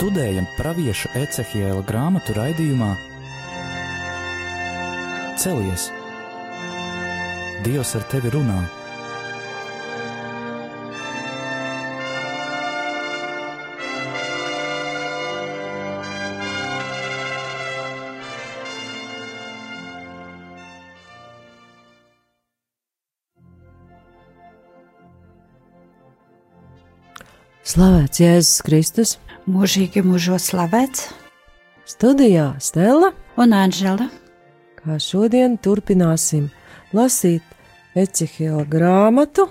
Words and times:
Studējam 0.00 0.46
pravieša 0.56 1.10
Ecehiela 1.20 1.82
grāmatu 1.84 2.32
raidījumā 2.32 2.94
Celies! 5.36 5.90
Dievs 7.66 7.92
ar 8.00 8.06
tevi 8.08 8.32
runā! 8.32 8.62
Slavēts 27.68 28.24
Jēzus 28.24 28.62
Kristus! 28.64 29.20
Mūžīgi 29.48 30.02
mūžos 30.04 30.50
slavēts 30.50 31.06
Studijā 31.88 32.58
Stela, 32.60 33.12
un 33.40 33.54
Anžela. 33.56 34.10
kā 34.76 34.98
šodien 35.00 35.56
turpināsim 35.56 36.50
lasīt 36.92 37.42
Ecehila 37.96 38.66
grāmatu, 38.68 39.48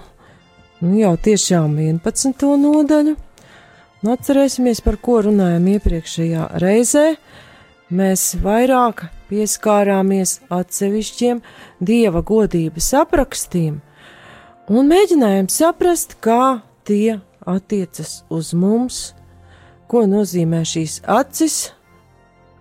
nu 0.81 0.93
jau 0.99 1.15
tiešām 1.17 1.73
11. 1.77 2.45
nodaļu. 2.61 3.15
Nu, 4.01 4.13
atcerēsimies, 4.13 4.81
par 4.81 4.97
ko 5.01 5.21
runājām 5.25 5.65
iepriekšējā 5.73 6.47
reizē. 6.61 7.17
Mēs 7.89 8.35
vairāk 8.37 9.07
pieskārāmies 9.29 10.39
atsevišķiem 10.49 11.41
dieva 11.81 12.21
godības 12.21 12.93
aprakstiem 12.93 13.81
un 14.69 14.85
mēģinājām 14.85 15.49
saprast, 15.49 16.19
kā 16.21 16.61
tie 16.85 17.19
attiecas 17.41 18.23
uz 18.29 18.53
mums, 18.53 19.15
ko 19.89 20.05
nozīmē 20.05 20.61
šīs 20.67 20.99
acis, 21.09 21.57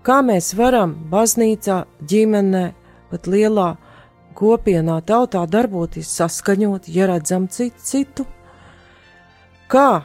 kā 0.07 0.23
mēs 0.25 0.55
varam 0.57 0.95
baznīcā, 1.13 1.83
ģimenē, 2.09 2.65
pat 3.11 3.29
lielā 3.29 3.69
kopienā, 4.39 5.01
tautā 5.05 5.45
darboties 5.51 6.11
saskaņot, 6.21 6.89
ja 6.89 7.09
redzam 7.11 7.49
citu 7.53 7.85
citu. 7.85 8.27
Kā 9.69 10.05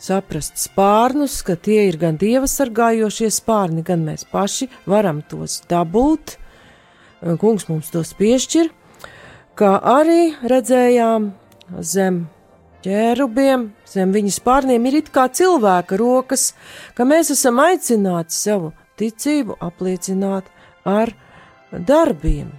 saprast 0.00 0.58
spārnus, 0.58 1.40
ka 1.46 1.54
tie 1.54 1.84
ir 1.90 2.00
gan 2.00 2.18
dieva 2.18 2.48
sargājošie 2.50 3.28
spārni, 3.34 3.84
gan 3.86 4.02
mēs 4.08 4.24
paši 4.32 4.70
varam 4.88 5.20
tos 5.28 5.60
dabūt, 5.70 6.38
kungs 7.38 7.68
mums 7.68 7.92
tos 7.92 8.14
piešķir, 8.18 8.72
kā 9.60 9.76
arī 9.76 10.32
redzējām 10.40 11.30
zem 11.84 12.24
ķērubiem, 12.84 13.68
zem 13.88 14.14
viņas 14.14 14.38
spārniem 14.40 14.86
ir 14.88 15.00
it 15.02 15.10
kā 15.14 15.26
cilvēka 15.28 15.98
rokas, 16.00 16.52
ka 16.96 17.06
mēs 17.08 17.32
esam 17.34 17.60
aicināti 17.62 18.36
savu 18.36 18.72
ticību 19.00 19.58
apliecināt 19.60 20.48
ar 20.88 21.12
darbiem. 21.72 22.50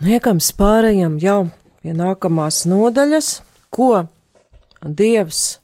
Niekam 0.00 0.38
spārējam 0.40 1.18
jau 1.20 1.50
pie 1.80 1.94
nākamās 1.96 2.64
nodaļas, 2.68 3.40
ko 3.72 4.06
Dievs 4.80 5.60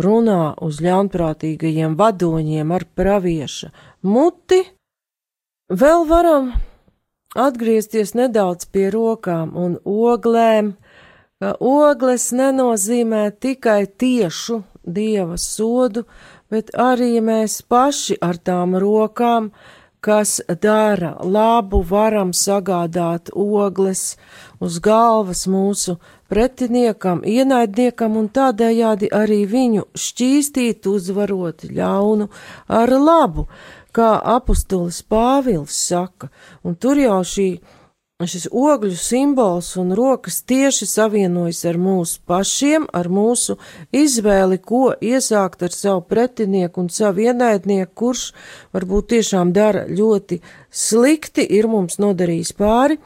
runā 0.00 0.54
uz 0.64 0.80
ļaunprātīgajiem 0.84 1.96
vadoņiem 1.98 2.72
ar 2.72 2.86
pravieša 2.96 3.70
muti, 4.06 4.62
vēl 5.68 6.06
varam 6.08 6.52
atgriezties 7.36 8.14
nedaudz 8.18 8.66
pie 8.72 8.88
rokām 8.94 9.52
un 9.56 9.76
oglēm, 9.84 10.74
ka 11.40 11.54
ogles 11.60 12.30
nenozīmē 12.36 13.30
tikai 13.40 13.84
tiešu 13.86 14.62
dieva 14.84 15.36
sodu, 15.40 16.04
bet 16.50 16.72
arī 16.74 17.20
mēs 17.24 17.60
paši 17.62 18.18
ar 18.20 18.40
tām 18.40 18.76
rokām, 18.80 19.50
kas 20.00 20.40
dara 20.62 21.16
labu, 21.20 21.82
varam 21.84 22.32
sagādāt 22.32 23.30
ogles 23.36 24.16
uz 24.60 24.78
galvas 24.80 25.46
mūsu 25.46 25.98
pretiniekam, 26.32 27.20
ienaidniekam 27.26 28.16
un 28.16 28.30
tādējādi 28.32 29.10
arī 29.12 29.42
viņu 29.50 29.88
šķīstīt, 29.98 30.86
uzvarot 30.86 31.66
ļaunu 31.68 32.30
ar 32.68 32.94
labu, 32.96 33.48
kā 33.92 34.14
apustulis 34.36 35.02
Pāvils 35.02 35.76
saka, 35.88 36.30
un 36.64 36.78
tur 36.78 37.00
jau 37.00 37.20
šī 37.26 37.50
šis 38.28 38.50
ogļu 38.52 38.96
simbols 39.00 39.70
un 39.80 39.94
rokas 39.96 40.42
tieši 40.44 40.84
savienojas 40.88 41.62
ar 41.70 41.78
mūsu 41.80 42.20
pašiem, 42.28 42.84
ar 42.92 43.08
mūsu 43.08 43.56
izvēli, 43.96 44.58
ko 44.60 44.90
iesākt 45.00 45.64
ar 45.64 45.72
savu 45.72 46.02
pretinieku 46.04 46.82
un 46.84 46.90
savu 46.92 47.24
ienaidnieku, 47.24 47.94
kurš 47.96 48.26
varbūt 48.76 49.08
tiešām 49.14 49.54
dara 49.56 49.86
ļoti 49.88 50.40
slikti, 50.68 51.46
ir 51.48 51.70
mums 51.72 51.96
nodarījis 52.02 52.52
pāri. 52.60 53.00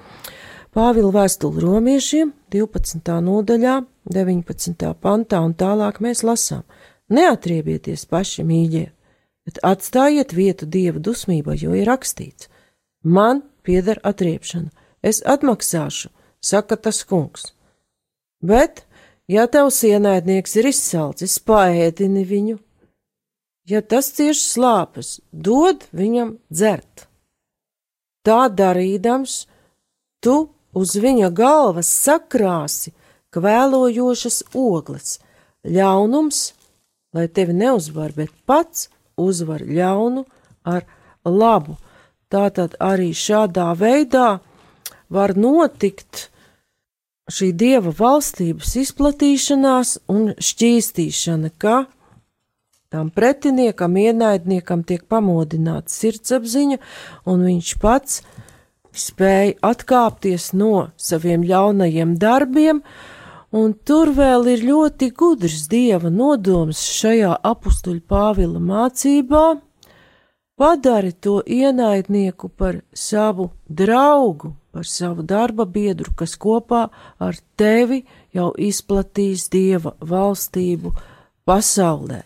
Pāvila 0.74 1.12
vēstuli 1.14 1.62
romiešiem 1.62 2.32
12. 2.50 3.14
nodaļā, 3.22 3.78
19. 4.10 4.90
pantā 4.98 5.44
un 5.46 5.54
tālāk 5.54 6.02
mēs 6.02 6.24
lasām: 6.26 6.64
Neatriebieties 7.14 8.08
paši 8.10 8.42
mīļie, 8.42 8.88
bet 9.46 9.62
atstājiet 9.62 10.34
vietu 10.34 10.66
dieva 10.66 10.98
dusmībai, 10.98 11.60
jo 11.62 11.78
ir 11.78 11.86
rakstīts: 11.86 12.50
Man 13.04 13.44
pieder 13.62 14.02
atriepšana 14.02 14.83
es 15.04 15.20
atmaksāšu, 15.28 16.08
saka 16.40 16.76
tas 16.80 17.02
kungs. 17.04 17.52
Bet, 18.40 18.84
ja 19.28 19.46
tavs 19.48 19.82
ienaidnieks 19.84 20.56
ir 20.60 20.70
izsalcis, 20.72 21.36
paēdini 21.44 22.24
viņu, 22.28 22.58
ja 23.68 23.80
tas 23.80 24.10
cieš 24.16 24.42
slāpes, 24.54 25.18
dod 25.32 25.84
viņam 25.92 26.36
dzert. 26.52 27.06
Tā 28.24 28.48
darīdams, 28.48 29.44
tu 30.24 30.36
uz 30.72 30.96
viņa 30.96 31.30
galvas 31.36 31.88
sakrāsi 31.92 32.94
kvēlojošas 33.34 34.42
ogles, 34.56 35.18
ļaunums, 35.64 36.52
lai 37.14 37.28
tevi 37.28 37.56
neuzvar, 37.56 38.12
bet 38.16 38.32
pats 38.46 38.88
uzvar 39.20 39.62
ļaunu 39.64 40.24
ar 40.64 40.84
labu. 41.24 41.76
Tātad 42.32 42.74
arī 42.82 43.12
šādā 43.14 43.70
veidā 43.78 44.40
var 45.14 45.36
notikt 45.38 46.28
šī 47.32 47.52
dieva 47.56 47.92
valstības 47.96 48.74
izplatīšanās 48.82 49.96
un 50.12 50.32
šķīstīšana, 50.36 51.54
ka 51.56 51.84
tam 52.92 53.08
pretiniekam, 53.10 53.96
ienaidniekam 53.96 54.84
tiek 54.86 55.06
pamodināta 55.10 55.90
sirdsapziņa, 55.90 56.78
un 57.30 57.46
viņš 57.48 57.70
pats 57.82 58.20
spēja 58.94 59.56
atkāpties 59.66 60.52
no 60.54 60.90
saviem 61.00 61.42
ļaunajiem 61.48 62.14
darbiem, 62.20 62.82
un 63.54 63.74
tur 63.86 64.12
vēl 64.14 64.46
ir 64.52 64.66
ļoti 64.68 65.10
gudrs 65.16 65.66
dieva 65.72 66.10
nodoms 66.10 66.84
šajā 67.00 67.32
apustuļu 67.50 68.04
Pāvila 68.10 68.62
mācībā. 68.62 69.44
Padari 70.54 71.10
to 71.18 71.40
ienaidnieku 71.50 72.52
par 72.54 72.78
savu 72.94 73.48
draugu, 73.66 74.52
par 74.74 74.86
savu 74.90 75.22
darba 75.22 75.64
biedru, 75.64 76.10
kas 76.18 76.34
kopā 76.34 76.88
ar 77.22 77.38
tevi 77.56 78.02
jau 78.34 78.50
izplatīs 78.58 79.46
dieva 79.52 79.94
valstību 80.02 80.90
pasaulē. 81.46 82.24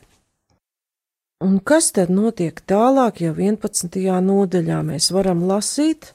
Un 1.45 1.61
kas 1.63 1.93
tad 1.95 2.11
notiek 2.11 2.57
tālāk, 2.67 3.21
ja 3.23 3.31
11. 3.31 4.01
nodaļā 4.25 4.81
mēs 4.83 5.13
varam 5.15 5.45
lasīt 5.47 6.15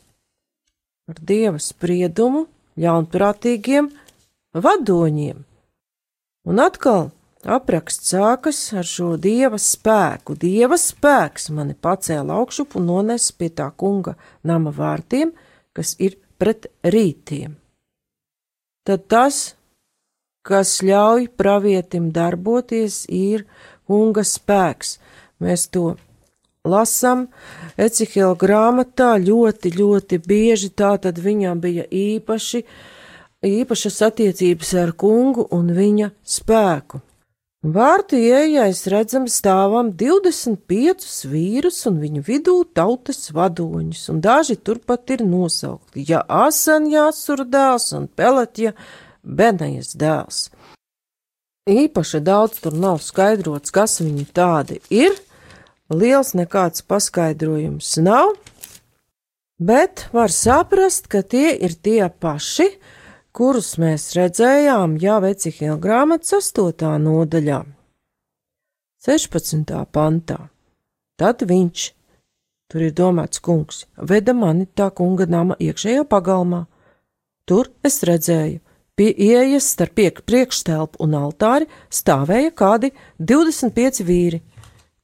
par 1.08 1.22
dieva 1.22 1.62
spriedumu 1.64 2.48
ļaunprātīgiem 2.82 3.88
vadoņiem? 4.66 5.38
Un 6.44 6.60
atkal 6.60 7.14
apraksts 7.44 8.12
sākas 8.12 8.60
ar 8.76 8.88
šo 8.88 9.14
dieva 9.16 9.60
spēku. 9.60 10.36
Dieva 10.40 10.76
spēks 10.80 11.50
mani 11.56 11.76
pacēla 11.76 12.36
augšup 12.40 12.76
un 12.80 12.90
nones 12.92 13.30
pie 13.38 13.48
tā 13.48 13.70
kunga 13.80 14.18
nama 14.44 14.76
vārtiem, 14.76 15.32
kas 15.72 15.96
ir 16.04 16.18
pret 16.44 16.68
rītiem. 16.84 17.56
Tad 18.84 19.06
tas, 19.08 19.38
kas 20.44 20.82
ļauj 20.84 21.30
pravietim 21.40 22.10
darboties, 22.12 23.06
ir 23.08 23.46
kunga 23.88 24.26
spēks. 24.28 24.98
Mēs 25.40 25.70
to 25.72 25.94
lasām 26.68 27.30
Ecihela 27.80 28.36
grāmatā 28.40 29.14
ļoti, 29.24 29.72
ļoti 29.80 30.20
bieži, 30.28 30.74
tā 30.76 30.98
tad 31.06 31.24
viņam 31.24 31.64
bija 31.64 31.88
īpaši, 31.88 32.64
īpašas 33.48 34.02
attiecības 34.10 34.76
ar 34.84 34.94
kungu 35.00 35.48
un 35.56 35.72
viņa 35.76 36.12
spēku. 36.36 37.00
Vārtu 37.64 38.18
ieejais 38.20 38.82
redzam 38.92 39.24
stāvam 39.32 39.94
25 39.96 41.06
vīrus 41.32 41.78
un 41.88 42.02
viņu 42.02 42.24
vidū 42.28 42.56
tautas 42.76 43.30
vadoņus, 43.32 44.02
un 44.12 44.18
daži 44.20 44.58
turpat 44.60 45.14
ir 45.16 45.24
nosaukti, 45.24 46.04
ja 46.10 46.26
Asanjāsur 46.28 47.46
dēls 47.48 47.94
un 47.96 48.10
Peletja 48.12 48.74
Benejas 49.24 49.94
dēls. 49.96 50.50
Īpaši 51.72 52.20
daudz 52.20 52.60
tur 52.60 52.76
nav 52.76 53.00
skaidrots, 53.00 53.72
kas 53.72 54.02
viņi 54.04 54.26
tādi 54.36 54.82
ir, 54.92 55.16
liels 55.88 56.34
nekāds 56.36 56.84
paskaidrojums 56.84 57.94
nav, 58.04 58.34
bet 59.56 60.10
var 60.12 60.36
saprast, 60.36 61.08
ka 61.08 61.24
tie 61.24 61.56
ir 61.56 61.80
tie 61.80 62.12
paši, 62.12 62.74
kurus 63.34 63.80
mēs 63.82 64.12
redzējām 64.14 64.98
jau 65.02 65.18
Ecihila 65.26 65.80
grāmatas 65.82 66.36
8. 66.38 66.90
nodaļā, 67.02 67.64
16. 69.02 69.74
pantā. 69.90 70.38
Tad 71.18 71.42
viņš, 71.50 71.86
tur 72.70 72.84
ir 72.86 72.94
domāts 72.94 73.42
kungs, 73.42 73.88
veda 73.98 74.36
mani 74.38 74.68
tā 74.78 74.92
kunga 74.94 75.26
nama 75.26 75.58
iekšējā 75.58 76.04
pagalmā. 76.10 76.68
Tur 77.50 77.72
es 77.84 78.00
redzēju, 78.06 78.62
pie 78.94 79.10
ieejas 79.10 79.72
starp 79.74 79.98
priekšstelpu 80.30 81.02
un 81.02 81.18
altāri 81.18 81.68
stāvēja 81.90 82.54
kādi 82.54 82.94
25 83.18 84.06
vīri. 84.06 84.44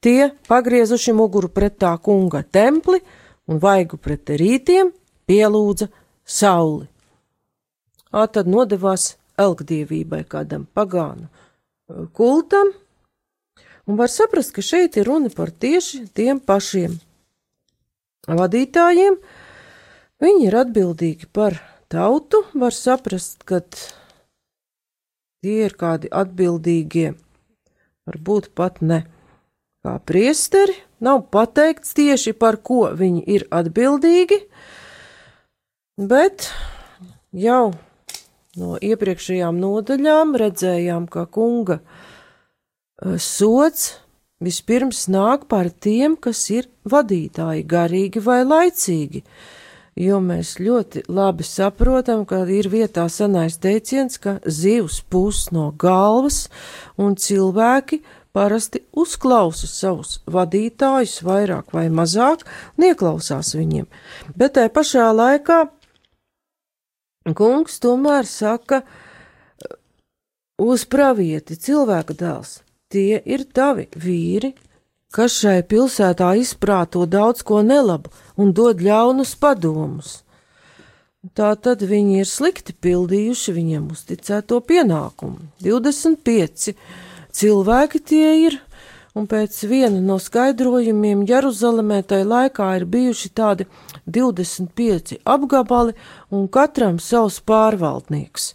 Tie, 0.00 0.30
pagriezuši 0.48 1.12
muguru 1.12 1.50
pret 1.50 1.76
tā 1.82 1.96
kunga 1.98 2.44
templi 2.46 3.02
un 3.50 3.58
vaigu 3.58 3.98
pret 3.98 4.30
rītiem, 4.38 4.94
pielūdza 5.26 5.90
sauli 6.24 6.89
ā, 8.10 8.26
tad 8.26 8.50
nodevās 8.50 9.14
elgdievībai 9.40 10.24
kādam 10.28 10.66
pagānu 10.74 11.28
kultam, 12.14 12.72
un 13.86 13.98
var 13.98 14.10
saprast, 14.12 14.52
ka 14.54 14.62
šeit 14.62 14.98
ir 15.00 15.08
runa 15.08 15.30
par 15.34 15.50
tieši 15.50 16.04
tiem 16.14 16.38
pašiem 16.38 16.98
vadītājiem. 18.28 19.16
Viņi 20.20 20.46
ir 20.46 20.56
atbildīgi 20.60 21.30
par 21.32 21.56
tautu, 21.90 22.44
var 22.54 22.76
saprast, 22.76 23.42
ka 23.48 23.62
tie 25.40 25.64
ir 25.64 25.74
kādi 25.80 26.10
atbildīgie, 26.12 27.14
varbūt 28.06 28.52
pat 28.54 28.82
ne 28.84 29.02
kā 29.80 29.96
priesteri, 30.04 30.76
nav 31.00 31.24
pateikts 31.32 31.96
tieši 31.96 32.36
par 32.36 32.60
ko 32.60 32.90
viņi 32.92 33.24
ir 33.32 33.46
atbildīgi, 33.48 34.42
bet 35.96 36.50
jau 37.32 37.72
no 38.58 38.76
iepriekšējām 38.82 39.58
nodaļām 39.62 40.34
redzējām, 40.40 41.06
ka 41.10 41.26
kunga 41.30 41.80
eh, 41.80 43.18
sots 43.18 43.92
vispirms 44.40 45.06
nāk 45.12 45.46
par 45.50 45.70
tiem, 45.70 46.16
kas 46.16 46.42
ir 46.50 46.70
vadītāji, 46.88 47.66
garīgi 47.68 48.22
vai 48.24 48.40
laicīgi, 48.46 49.22
jo 50.00 50.20
mēs 50.24 50.56
ļoti 50.62 51.04
labi 51.12 51.44
saprotam, 51.46 52.24
ka 52.26 52.42
ir 52.48 52.70
vietā 52.72 53.06
sanais 53.12 53.60
teiciens, 53.60 54.16
ka 54.18 54.38
zivs 54.46 55.02
pūs 55.12 55.50
no 55.54 55.70
galvas 55.76 56.48
un 56.98 57.18
cilvēki 57.20 58.00
parasti 58.32 58.84
uzklausa 58.94 59.66
savus 59.66 60.20
vadītājus 60.30 61.20
vairāk 61.26 61.74
vai 61.74 61.88
mazāk, 61.90 62.46
neklausās 62.80 63.54
viņiem, 63.58 63.90
bet 64.38 64.56
tai 64.56 64.70
pašā 64.72 65.10
laikā 65.14 65.66
Kungs 67.28 67.76
tomēr 67.84 68.24
saka 68.24 68.80
uz 70.56 70.86
pravieti 70.88 71.58
cilvēka 71.60 72.16
dēls. 72.16 72.60
Tie 72.88 73.20
ir 73.20 73.44
tavi 73.52 73.84
vīri, 73.92 74.54
kas 75.12 75.36
šai 75.42 75.60
pilsētā 75.68 76.30
izprāto 76.40 77.04
daudz 77.04 77.44
ko 77.44 77.60
nelabu 77.60 78.08
un 78.40 78.54
dod 78.56 78.80
ļaunus 78.80 79.34
padomus. 79.36 80.22
Tā 81.36 81.52
tad 81.60 81.84
viņi 81.84 82.22
ir 82.22 82.28
slikti 82.28 82.72
pildījuši 82.72 83.52
viņiem 83.52 83.90
uzticēto 83.92 84.62
pienākumu. 84.64 85.50
25 85.60 86.72
cilvēki 87.36 88.00
tie 88.00 88.28
ir, 88.46 88.56
un 89.12 89.28
pēc 89.28 89.60
viena 89.68 90.00
no 90.00 90.16
skaidrojumiem 90.16 91.26
Jeruzalemē 91.28 92.00
tai 92.00 92.22
laikā 92.24 92.72
ir 92.80 92.88
bijuši 92.88 93.32
tādi 93.36 93.68
25 94.12 95.20
apgabali 95.24 95.96
un 96.34 96.46
katram 96.52 96.98
savs 97.02 97.40
pārvaldnieks. 97.46 98.52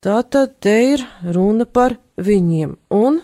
Tātad 0.00 0.56
te 0.64 0.76
ir 0.94 1.04
runa 1.36 1.66
par 1.68 1.98
viņiem, 2.16 2.72
un, 2.96 3.20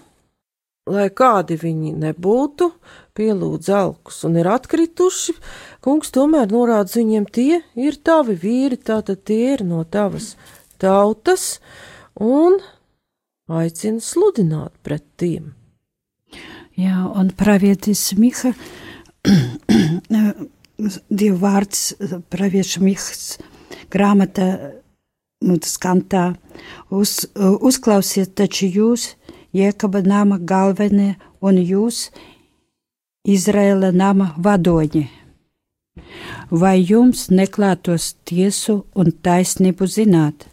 lai 0.87 1.09
kādi 1.09 1.57
viņi 1.57 1.95
nebūtu, 2.03 2.69
pielūdz 3.17 3.71
alkus 3.73 4.21
un 4.29 4.37
ir 4.37 4.51
atkrituši, 4.53 5.35
kungs 5.85 6.13
tomēr 6.13 6.53
norāda 6.53 6.99
viņiem, 6.99 7.29
tie 7.33 7.63
ir 7.81 7.97
tavi 8.05 8.37
vīri, 8.43 8.77
tātad 8.77 9.25
tie 9.25 9.55
ir 9.55 9.65
no 9.65 9.85
tavas 9.89 10.35
tautas, 10.83 11.63
un 12.21 12.61
aicina 13.49 14.03
sludināt 14.05 14.75
pret 14.85 15.05
tiem. 15.17 15.55
Jā, 16.77 17.07
un 17.09 17.31
pravietis 17.33 18.11
Miha 18.21 18.53
Dievu 20.77 21.39
vārds 21.41 21.95
pravieša 22.31 22.83
Mihas 22.85 23.39
grāmata 23.93 24.49
nu, 25.41 25.57
skantā. 25.65 26.35
Uz, 26.91 27.25
uzklausiet 27.37 28.35
taču 28.37 28.69
jūs, 28.69 29.15
Jēkaba 29.57 30.03
nama 30.05 30.37
galvenie 30.37 31.15
un 31.41 31.57
jūs, 31.57 32.11
Izraēla 33.27 33.89
nama 33.97 34.35
vadoņi. 34.37 35.07
Vai 36.51 36.77
jums 36.85 37.31
neklātos 37.33 38.13
tiesu 38.29 38.83
un 38.95 39.11
taisnību 39.25 39.89
zināt, 39.89 40.45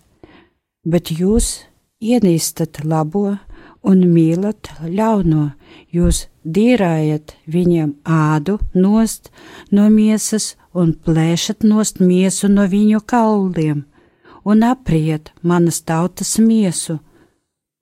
bet 0.88 1.12
jūs 1.12 1.66
ienīstat 2.00 2.80
labo 2.88 3.36
un 3.84 4.06
mīlat 4.08 4.72
ļauno, 4.88 5.50
jūs 5.92 6.28
dīrājat 6.46 7.36
viņiem 7.48 7.96
ādu 8.04 8.60
nost 8.74 9.32
no 9.72 9.90
miesas 9.90 10.54
un 10.74 10.94
plēšat 10.94 11.64
nost 11.64 12.00
miesu 12.00 12.50
no 12.52 12.68
viņu 12.70 13.02
kauliem 13.06 13.84
un 14.44 14.64
apriet 14.64 15.32
manas 15.42 15.82
tautas 15.82 16.38
miesu, 16.40 17.00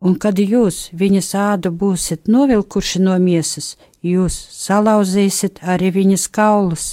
un 0.02 0.18
kad 0.22 0.40
jūs 0.40 0.90
viņas 0.98 1.30
ādu 1.38 1.72
būsiet 1.74 2.30
novilkuši 2.30 3.02
no 3.02 3.18
miesas, 3.22 3.76
jūs 4.02 4.38
salauzīsiet 4.58 5.62
arī 5.62 5.92
viņas 5.98 6.28
kaulus. 6.38 6.86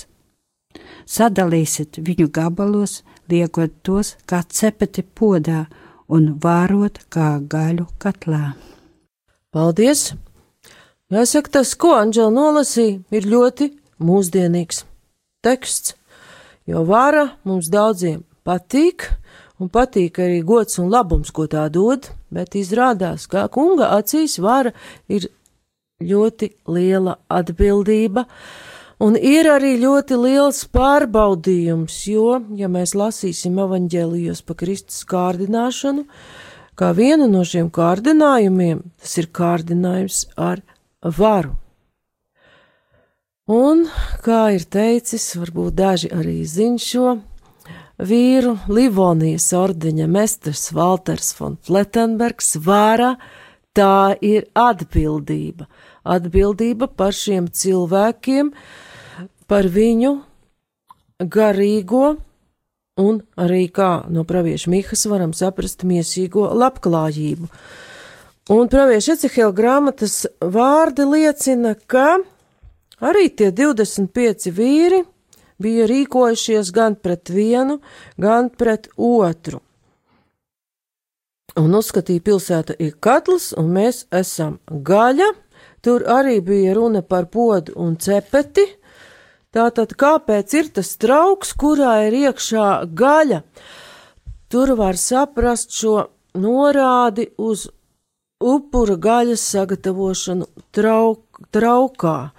Sadalīsiet 1.09 2.01
viņu 2.05 2.29
gabalos, 2.33 3.03
liekot 3.29 3.73
tos 3.83 4.17
kā 4.29 4.43
cepeti 4.45 5.03
podā 5.03 5.67
un 6.09 6.35
vārot 6.43 7.01
kā 7.13 7.37
gaļu 7.41 7.89
katlā. 8.01 8.55
Paldies! 9.53 10.13
Jāsaka, 11.09 11.49
tas, 11.57 11.71
ko 11.73 11.95
Anģela 11.97 12.29
nolasīja, 12.29 12.99
ir 13.17 13.25
ļoti 13.33 13.71
mūsdienīgs 14.05 14.83
teksts, 15.41 15.95
jo 16.69 16.83
vara 16.85 17.31
mums 17.49 17.71
daudziem 17.73 18.27
patīk, 18.45 19.07
un 19.57 19.73
patīk 19.73 20.21
arī 20.21 20.43
gods 20.45 20.77
un 20.83 20.93
labums, 20.93 21.33
ko 21.33 21.47
tā 21.49 21.65
dod, 21.73 22.11
bet 22.29 22.59
izrādās, 22.61 23.25
ka 23.25 23.47
kunga 23.49 23.89
acīs 23.97 24.37
vara 24.37 24.75
ir 25.09 25.31
ļoti 26.05 26.53
liela 26.69 27.17
atbildība, 27.33 28.29
un 29.01 29.17
ir 29.17 29.49
arī 29.49 29.79
ļoti 29.81 30.23
liels 30.27 30.67
pārbaudījums, 30.77 32.03
jo, 32.13 32.37
ja 32.53 32.69
mēs 32.69 32.93
lasīsim 32.93 33.57
evaņģēlijos 33.65 34.45
pa 34.45 34.61
Kristus 34.61 35.09
kārdināšanu, 35.09 36.05
kā 36.77 36.93
vienu 36.93 37.33
no 37.33 37.49
šiem 37.49 37.73
kārdinājumiem, 37.73 38.91
tas 39.01 39.23
ir 39.23 39.33
kārdinājums 39.33 40.27
ar 40.37 40.61
varu. 41.03 41.55
Un, 43.49 43.87
kā 44.21 44.51
ir 44.53 44.67
teicis, 44.69 45.31
varbūt 45.41 45.77
daži 45.79 46.11
arī 46.13 46.43
zin 46.45 46.77
šo 46.77 47.17
vīru, 47.97 48.59
Livonijas 48.69 49.49
ordeņa 49.57 50.07
mestars 50.11 50.69
Walters 50.77 51.33
von 51.39 51.57
Flettenbergs 51.65 52.59
vāra, 52.61 53.15
tā 53.73 54.19
ir 54.21 54.51
atbildība. 54.53 55.65
Atbildība 56.05 56.91
par 56.93 57.17
šiem 57.17 57.49
cilvēkiem, 57.49 58.53
par 59.49 59.69
viņu 59.73 60.15
garīgo 61.25 62.19
un 62.99 63.21
arī 63.39 63.69
kā 63.73 64.05
no 64.13 64.25
pravieša 64.29 64.71
Mihas 64.71 65.07
varam 65.11 65.33
saprast 65.33 65.85
miesīgo 65.89 66.49
labklājību. 66.53 67.49
Un 68.49 68.65
pravieša 68.73 69.13
Ecehela 69.19 69.53
grāmatas 69.53 70.23
vārdi 70.41 71.05
liecina, 71.05 71.75
ka 71.77 72.17
arī 73.05 73.27
tie 73.37 73.51
25 73.53 74.49
vīri 74.57 75.03
bija 75.61 75.85
rīkojušies 75.91 76.71
gan 76.73 76.97
pret 76.97 77.29
vienu, 77.29 77.83
gan 78.17 78.49
pret 78.49 78.89
otru. 78.97 79.61
un 81.59 81.75
uzskatīja 81.75 82.23
pilsēta 82.25 82.75
ir 82.79 82.97
katls, 83.01 83.53
un 83.53 83.69
mēs 83.75 84.07
esam 84.15 84.59
gaļa. 84.71 85.29
Tur 85.83 86.05
arī 86.09 86.41
bija 86.41 86.75
runa 86.75 87.03
par 87.03 87.27
podu 87.27 87.75
un 87.77 87.97
cepeti. 87.97 88.65
Tātad, 89.53 89.93
kāpēc 89.93 90.55
ir 90.55 90.69
tas 90.73 90.97
trauks, 90.97 91.53
kurā 91.53 92.07
ir 92.07 92.17
iekšā 92.25 92.69
gaļa? 92.95 93.43
Tur 94.49 94.77
var 94.79 94.97
saprast 94.97 95.75
šo 95.75 96.07
norādi 96.39 97.29
uz 97.37 97.69
upura 98.41 98.97
gaļas 98.97 99.43
sagatavošanu 99.53 100.47
trauk, 100.75 101.43
traukā. 101.55 102.31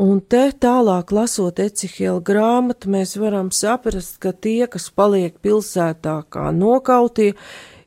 Un 0.00 0.20
te 0.20 0.46
tālāk 0.56 1.12
lasot 1.12 1.58
Ecihiela 1.60 2.22
grāmatu, 2.24 2.88
mēs 2.92 3.16
varam 3.20 3.50
saprast, 3.52 4.16
ka 4.22 4.32
tie, 4.32 4.64
kas 4.70 4.88
paliek 4.94 5.36
pilsētā 5.42 6.14
kā 6.32 6.48
nokautie, 6.56 7.34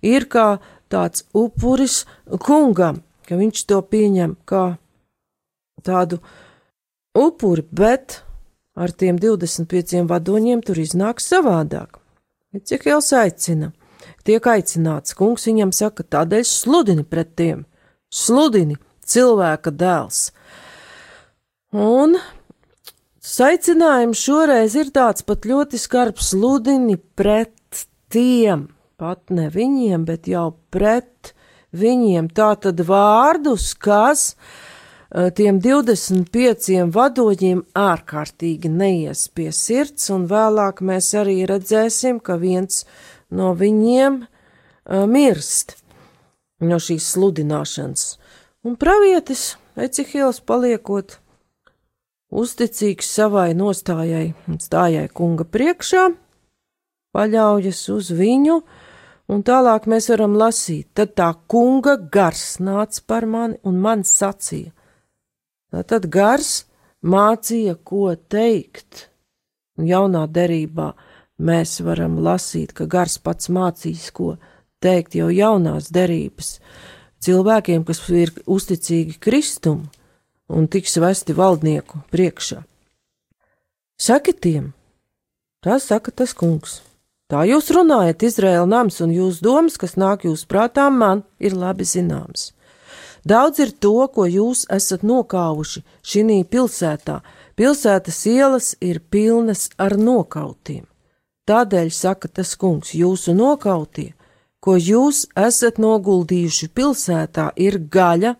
ir 0.05 0.27
kā 0.29 0.59
tāds 0.93 1.25
upuris 1.33 2.03
kungam, 2.43 3.01
ka 3.25 3.39
viņš 3.39 3.65
to 3.71 3.79
pieņem 3.81 4.35
kā 4.45 4.65
tādu 5.81 6.19
upuri, 7.17 7.65
bet 7.71 8.21
ar 8.75 8.91
tiem 8.91 9.17
25 9.21 10.05
vadoņiem 10.09 10.61
tur 10.65 10.81
iznāk 10.83 11.23
savādāk. 11.23 11.97
Ecihiels 12.53 13.09
aicina, 13.17 13.71
tiek 14.27 14.47
aicināts, 14.47 15.15
kungs 15.17 15.47
viņam 15.49 15.73
saka, 15.75 16.05
tādēļ 16.15 16.45
sludini 16.47 17.05
pret 17.07 17.33
tiem, 17.39 17.65
sludini 18.13 18.77
cilvēka 19.07 19.73
dēls. 19.75 20.27
Un 21.73 22.17
saicinājums 23.23 24.21
šoreiz 24.21 24.77
ir 24.77 24.93
tāds 24.93 25.25
pat 25.25 25.47
ļoti 25.49 25.79
skarbs 25.81 26.33
sludini 26.33 26.99
pret 27.17 27.85
tiem, 28.13 28.67
pat 29.01 29.33
ne 29.33 29.49
viņiem, 29.53 30.05
bet 30.05 30.29
jau 30.29 30.51
pret 30.73 31.33
viņiem. 31.73 32.29
Tātad 32.29 32.83
vārdus, 32.85 33.71
kas 33.73 34.35
eh, 34.35 35.31
tiem 35.33 35.57
25 35.63 36.93
vadoņiem 36.93 37.65
ārkārtīgi 37.73 38.69
neies 38.69 39.25
pie 39.33 39.49
sirds, 39.49 40.11
un 40.13 40.29
vēlāk 40.29 40.83
mēs 40.85 41.09
arī 41.17 41.41
redzēsim, 41.49 42.21
ka 42.21 42.37
viens 42.37 42.85
no 42.85 43.12
viņiem 43.57 44.21
uh, 44.23 45.05
mirst 45.09 45.77
no 46.63 46.79
šīs 46.79 47.09
sludināšanas. 47.15 48.05
Un 48.63 48.77
pravietis 48.79 49.55
Ecihils 49.73 50.39
paliekot 50.45 51.17
uzticīgs 52.33 53.09
savai 53.09 53.51
nostājai 53.57 54.33
un 54.49 54.59
stājai 54.61 55.07
kunga 55.13 55.45
priekšā, 55.49 56.07
paļaujas 57.13 57.81
uz 57.93 58.11
viņu, 58.13 58.59
un 59.33 59.43
tālāk 59.45 59.87
mēs 59.89 60.09
varam 60.13 60.37
lasīt, 60.37 60.89
tad 60.93 61.15
tā 61.17 61.31
kunga 61.49 61.97
gars 61.97 62.59
nāca 62.61 63.01
par 63.07 63.27
mani 63.29 63.59
un 63.65 63.81
man 63.81 64.05
sacīja. 64.07 64.73
Tad 65.73 66.05
gars 66.13 66.67
mācīja, 67.01 67.79
ko 67.81 68.13
teikt. 68.15 69.09
Jaunā 69.81 70.27
derībā 70.29 70.91
mēs 71.43 71.81
varam 71.83 72.17
lasīt, 72.23 72.73
ka 72.73 72.87
gars 72.89 73.19
pats 73.19 73.51
mācīs, 73.51 74.09
ko 74.15 74.37
teikt 74.83 75.17
jau 75.19 75.29
jaunās 75.31 75.91
derības 75.93 76.57
cilvēkiem, 77.23 77.83
kas 77.87 78.01
ir 78.11 78.31
uzticīgi 78.45 79.19
Kristum 79.23 79.85
un 80.51 80.67
tiks 80.67 80.97
vesti 80.99 81.35
valdnieku 81.35 82.03
priekšā. 82.11 82.63
Saki 83.99 84.33
tiem, 84.33 84.73
tā 85.63 85.79
saka 85.79 86.11
tas 86.11 86.33
kungs. 86.35 86.81
Tā 87.31 87.45
jūs 87.47 87.71
runājat, 87.73 88.25
Izraēla 88.27 88.67
nams, 88.69 88.99
un 89.01 89.13
jūs 89.15 89.39
domas, 89.41 89.77
kas 89.79 89.95
nāk 89.97 90.27
jūs 90.27 90.43
prātā, 90.49 90.89
man 90.91 91.23
ir 91.39 91.55
labi 91.57 91.87
zināms. 91.87 92.51
Daudz 93.23 93.61
ir 93.63 93.71
to, 93.71 93.95
ko 94.11 94.27
jūs 94.27 94.65
esat 94.67 95.05
nokāvuši 95.07 95.81
šī 96.03 96.41
pilsētā. 96.51 97.21
Pilsētas 97.55 98.25
ielas 98.27 98.73
ir 98.81 98.99
pilnas 98.99 99.69
ar 99.77 99.95
nokautiem. 99.95 100.83
Tādēļ 101.49 101.89
saka 101.91 102.29
tas 102.31 102.53
kungs, 102.55 102.93
jūsu 102.95 103.33
nokautie, 103.35 104.13
ko 104.63 104.77
jūs 104.79 105.25
esat 105.35 105.79
noguldījuši 105.83 106.69
pilsētā, 106.71 107.49
ir 107.59 107.81
gaļa, 107.91 108.37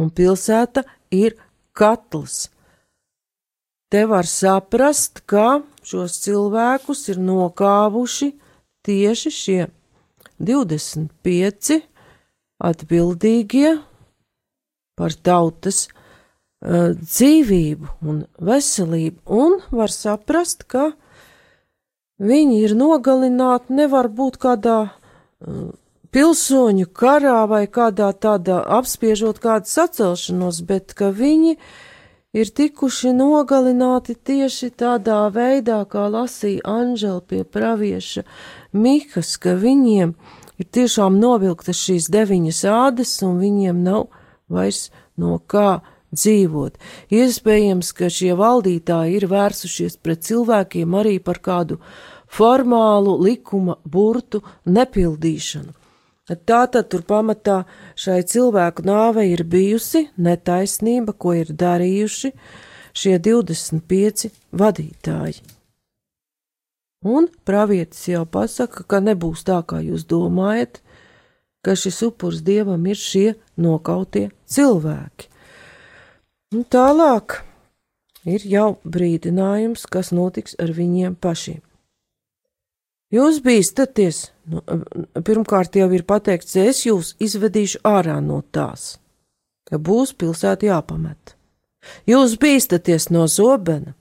un 0.00 0.08
pilsēta 0.08 0.86
ir 1.12 1.36
katls. 1.76 2.48
Te 3.92 4.06
var 4.08 4.24
saprast, 4.24 5.20
ka 5.28 5.60
šos 5.84 6.16
cilvēkus 6.24 7.04
ir 7.12 7.20
nokāvuši 7.20 8.30
tieši 8.86 9.32
šie 9.36 9.60
25 10.40 11.82
atbildīgie 12.62 13.74
par 14.96 15.12
tautas 15.20 15.84
uh, 15.90 16.96
dzīvību 16.96 17.92
un 18.08 18.24
veselību, 18.40 19.20
un 19.28 19.60
var 19.74 19.92
saprast, 19.92 20.64
ka 20.64 20.94
viņi 22.22 22.62
ir 22.62 22.74
nogalināti, 22.78 23.74
nevar 23.74 24.08
būt 24.08 24.38
kādā 24.42 24.78
uh, 24.88 25.70
pilsoņu 26.12 26.90
karā 26.92 27.40
vai 27.48 27.64
kādā 27.66 28.12
tādā 28.12 28.60
apspiežot 28.78 29.40
kādu 29.42 29.70
sacelšanos, 29.70 30.60
bet 30.68 30.94
ka 30.94 31.10
viņi 31.10 31.56
ir 32.32 32.52
tikuši 32.58 33.12
nogalināti 33.16 34.14
tieši 34.14 34.70
tādā 34.76 35.24
veidā, 35.32 35.82
kā 35.88 36.06
lasīja 36.12 36.64
Anžela 36.68 37.20
pie 37.20 37.42
pravieša 37.44 38.24
Mikas, 38.72 39.36
ka 39.40 39.56
viņiem 39.56 40.14
ir 40.60 40.68
tiešām 40.76 41.18
novilktas 41.20 41.80
šīs 41.80 42.10
deviņas 42.12 42.64
ādas 42.68 43.16
un 43.26 43.40
viņiem 43.40 43.82
nav 43.84 44.06
vairs 44.52 44.90
no 45.16 45.38
kā 45.48 45.80
dzīvot. 46.12 46.78
Iespējams, 47.12 47.92
ka 47.96 48.08
šie 48.12 48.32
valdītāji 48.38 49.18
ir 49.18 49.28
vērsušies 49.32 49.98
pret 50.04 50.24
cilvēkiem 50.28 50.98
arī 50.98 51.18
par 51.24 51.40
kādu 51.44 51.78
formālu 52.32 53.18
likuma 53.20 53.78
burtu 53.84 54.42
nepildīšanu. 54.66 55.72
Tātad 56.32 56.86
tur 56.88 57.02
pamatā 57.02 57.64
šai 57.98 58.22
cilvēku 58.24 58.84
nāvei 58.86 59.32
ir 59.32 59.42
bijusi 59.44 60.06
netaisnība, 60.16 61.12
ko 61.12 61.34
ir 61.36 61.50
darījuši 61.50 62.30
šie 62.94 63.18
25 63.18 64.30
vadītāji. 64.54 65.42
Un 67.02 67.26
pravietis 67.44 68.06
jau 68.12 68.22
pasaka, 68.30 68.84
ka 68.86 69.00
nebūs 69.02 69.42
tā, 69.42 69.58
kā 69.66 69.80
jūs 69.82 70.06
domājat, 70.06 70.78
ka 71.66 71.74
šis 71.74 71.98
upurs 72.06 72.44
dievam 72.46 72.86
ir 72.86 72.98
šie 72.98 73.32
nokautie 73.58 74.28
cilvēki. 74.46 75.31
Un 76.52 76.66
tālāk 76.68 77.38
ir 78.28 78.42
jau 78.44 78.74
brīdinājums, 78.84 79.86
kas 79.88 80.10
notiks 80.12 80.56
ar 80.60 80.72
viņiem 80.76 81.14
pašiem. 81.16 81.62
Jūs 83.12 83.42
bīstaties, 83.44 84.18
nu, 84.52 84.60
pirmkārt 85.24 85.76
jau 85.76 85.88
ir 85.92 86.04
pateikts, 86.08 86.56
es 86.56 86.84
jūs 86.86 87.14
izvedīšu 87.20 87.82
ārā 87.88 88.18
no 88.24 88.42
tās, 88.52 88.98
ka 89.68 89.80
būs 89.80 90.14
pilsēta 90.16 90.68
jāpamet. 90.68 91.34
Jūs 92.08 92.38
bīstaties 92.40 93.10
no 93.12 93.26
zobena, 93.28 93.94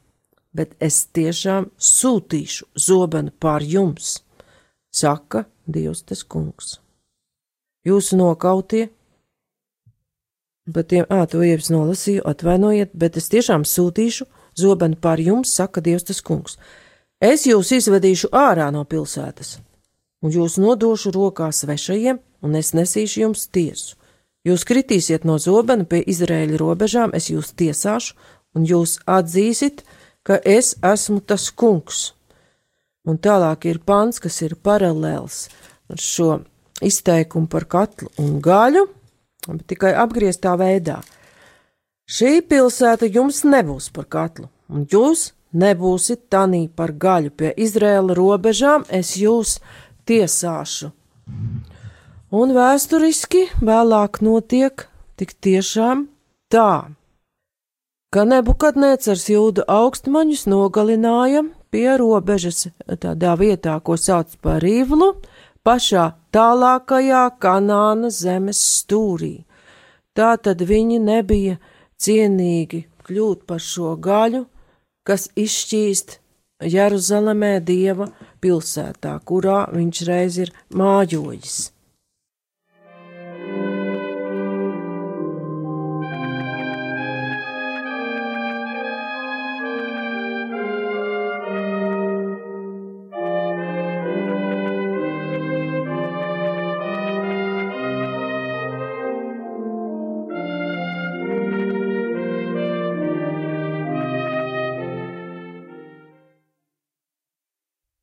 bet 0.51 0.75
es 0.79 1.05
tiešām 1.15 1.69
sūtīšu 1.79 2.67
zobenu 2.75 3.31
pār 3.39 3.63
jums, 3.63 4.21
saka 4.91 5.45
Dievs 5.71 6.03
tas 6.03 6.23
kungs. 6.27 6.79
Jūsu 7.87 8.17
nokautie, 8.19 8.89
bet 10.73 10.91
tiem, 10.91 11.05
ā, 11.09 11.25
to 11.29 11.41
jau 11.43 11.57
es 11.57 11.69
nolasīju, 11.73 12.23
atvainojiet, 12.27 12.93
bet 12.93 13.17
es 13.19 13.29
tiešām 13.31 13.65
sūtīšu 13.67 14.27
zobenu 14.59 14.97
pār 15.01 15.21
jums, 15.23 15.53
saka 15.55 15.81
Dievs 15.83 16.07
tas 16.09 16.21
kungs. 16.25 16.57
Es 17.21 17.45
jūs 17.45 17.71
izvedīšu 17.77 18.31
ārā 18.33 18.71
no 18.73 18.83
pilsētas, 18.89 19.59
un 20.25 20.33
jūs 20.33 20.57
nodošu 20.61 21.13
rokās 21.15 21.61
svešajiem, 21.63 22.19
un 22.41 22.55
es 22.57 22.73
nesīšu 22.73 23.25
jums 23.25 23.47
tiesu. 23.53 23.97
Jūs 24.47 24.65
kritīsiet 24.65 25.25
no 25.27 25.37
zobena 25.37 25.85
pie 25.85 26.01
Izraēļa 26.09 26.57
robežām, 26.57 27.11
es 27.13 27.29
jūs 27.29 27.51
tiesāšu, 27.53 28.15
un 28.57 28.65
jūs 28.65 28.97
atzīsiet, 29.05 29.83
ka 30.25 30.39
es 30.41 30.73
esmu 30.81 31.21
tas 31.21 31.51
kungs. 31.53 32.15
Un 33.05 33.17
tālāk 33.21 33.67
ir 33.69 33.81
pants, 33.85 34.17
kas 34.21 34.41
ir 34.45 34.57
paralēls 34.57 35.45
ar 35.93 36.01
šo 36.01 36.31
izteikumu 36.81 37.49
par 37.49 37.67
katlu 37.69 38.09
un 38.21 38.39
gaļu, 38.41 38.87
bet 39.47 39.67
tikai 39.71 39.93
apgrieztā 39.97 40.55
veidā. 40.59 41.01
Šī 42.11 42.41
pilsēta 42.43 43.07
jums 43.07 43.43
nebūs 43.47 43.89
par 43.95 44.07
katlu, 44.11 44.49
un 44.69 44.87
jūs 44.91 45.31
nebūsit 45.53 46.27
tanī 46.31 46.65
par 46.75 46.91
gaļu 46.91 47.31
pie 47.35 47.51
Izrēla 47.55 48.15
robežām, 48.17 48.85
es 48.89 49.15
jūs 49.19 49.59
tiesāšu. 50.09 50.91
Un 52.31 52.53
vēsturiski 52.55 53.47
vēlāk 53.59 54.21
notiek 54.23 54.87
tik 55.19 55.33
tiešām 55.43 56.05
tā, 56.51 56.91
ka 58.11 58.23
Nebukadnēcars 58.27 59.27
jūda 59.31 59.65
augstmaņus 59.71 60.45
nogalināja 60.51 61.43
pie 61.71 61.89
robežas 61.99 62.69
tādā 62.87 63.35
vietā, 63.39 63.77
ko 63.79 63.95
sauc 63.99 64.35
par 64.43 64.59
Rīvlu, 64.63 65.13
pašā 65.67 66.05
tālākajā 66.35 67.23
Kanāna 67.41 68.11
zemes 68.13 68.61
stūrī. 68.77 69.33
Tā 70.17 70.35
tad 70.43 70.63
viņi 70.67 70.99
nebija 70.99 71.59
cienīgi 72.01 72.85
kļūt 73.07 73.45
par 73.47 73.61
šo 73.63 73.95
gaļu, 74.07 74.45
kas 75.07 75.29
izšķīst 75.35 76.17
Jeruzalemē 76.71 77.53
dieva 77.65 78.11
pilsētā, 78.41 79.15
kurā 79.25 79.65
viņš 79.73 80.01
reiz 80.09 80.37
ir 80.43 80.51
mājojis. 80.77 81.71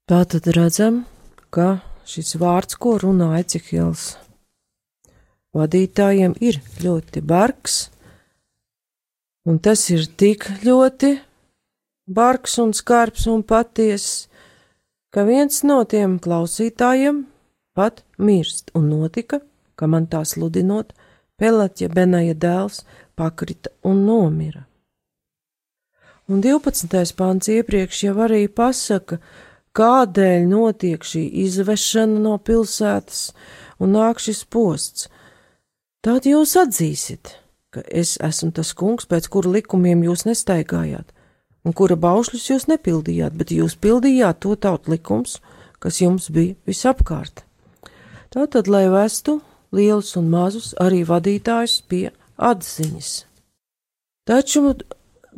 Tā 0.09 0.23
tad 0.25 0.47
redzam, 0.57 1.03
ka 1.53 1.83
šis 2.09 2.39
vārds, 2.41 2.79
ko 2.81 2.95
runā 2.97 3.27
Ecihils 3.37 4.15
vadītājiem, 5.53 6.33
ir 6.41 6.57
ļoti 6.81 7.21
bargs, 7.21 7.75
un 9.45 9.59
tas 9.61 9.83
ir 9.93 10.07
tik 10.09 10.47
ļoti 10.65 11.11
bargs 12.09 12.57
un 12.63 12.73
skarbs 12.73 13.27
un 13.29 13.43
patiess, 13.45 14.31
ka 15.13 15.27
viens 15.29 15.61
no 15.69 15.83
tiem 15.85 16.15
klausītājiem 16.25 17.19
pat 17.77 18.01
mirst, 18.17 18.73
un 18.73 18.89
notika, 18.89 19.43
ka 19.77 19.91
man 19.93 20.07
tā 20.09 20.23
sludinot, 20.25 20.95
Pelatja 21.37 21.91
Benaja 21.93 22.33
dēls 22.33 22.81
pakrita 23.13 23.75
un 23.85 24.01
nomira. 24.07 24.65
Un 26.33 26.41
12. 26.41 26.97
pāns 27.13 27.53
iepriekš 27.53 28.03
jau 28.07 28.17
arī 28.25 28.49
pasaka, 28.49 29.21
ka 29.21 29.48
kādēļ 29.79 30.47
notiek 30.51 31.05
šī 31.05 31.25
izvešana 31.45 32.21
no 32.25 32.37
pilsētas 32.39 33.31
un 33.79 33.95
nāk 33.95 34.23
šis 34.23 34.45
posts. 34.51 35.09
Tad 36.05 36.27
jūs 36.27 36.55
atzīsiet, 36.59 37.35
ka 37.75 37.83
es 37.91 38.17
esmu 38.23 38.53
tas 38.55 38.73
kungs, 38.79 39.09
pēc 39.11 39.29
kura 39.33 39.57
likumiem 39.59 40.05
jūs 40.07 40.25
nestaigājāt, 40.29 41.11
un 41.67 41.75
kura 41.77 41.99
baušļus 41.99 42.49
jūs 42.53 42.69
nepildījāt, 42.71 43.35
bet 43.39 43.53
jūs 43.55 43.77
pildījāt 43.83 44.43
to 44.45 44.55
tautu 44.57 44.95
likums, 44.95 45.39
kas 45.83 46.01
jums 46.03 46.31
bija 46.35 46.57
visapkārt. 46.69 47.45
Tātad, 48.35 48.69
lai 48.69 48.87
vestu 48.93 49.39
lielus 49.73 50.15
un 50.21 50.31
mazus 50.33 50.75
arī 50.81 51.03
vadītājus 51.09 51.81
pie 51.89 52.09
atziņas. 52.37 53.13
Taču 54.29 54.75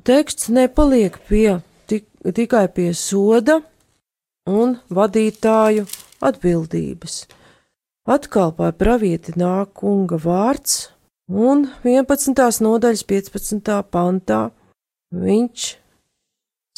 teksts 0.06 0.50
nepaliek 0.50 1.16
pie, 1.28 1.60
tik, 1.86 2.08
tikai 2.34 2.66
pie 2.74 2.90
soda, 2.94 3.60
un 4.48 4.78
vadītāju 4.88 5.86
atbildības. 6.24 7.26
Atkal 8.10 8.54
pār 8.56 8.72
pravieti 8.74 9.36
nāk 9.38 9.74
kunga 9.80 10.18
vārds, 10.20 10.90
un 11.28 11.68
11. 11.84 12.62
nodaļas 12.64 13.04
15. 13.04 13.76
pantā 13.92 14.40
viņš 15.14 15.66